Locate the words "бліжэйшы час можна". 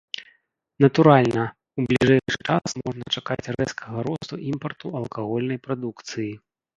1.91-3.05